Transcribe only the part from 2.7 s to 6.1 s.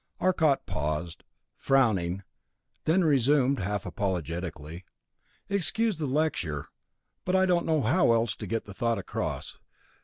then resumed half apologetically, "Excuse the